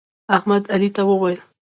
احمد 0.35 0.63
علي 0.73 0.89
ته 0.95 1.01
وویل: 1.09 1.39